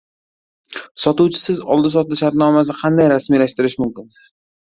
[1.01, 4.09] Sotuvchisiz oldi-sotdi shartnomasini qanday rasmiylashtirish mumkin?